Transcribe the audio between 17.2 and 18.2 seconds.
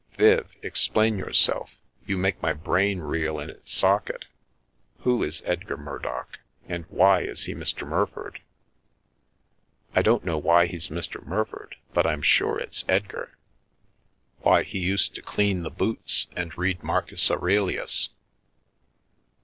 Aurelius."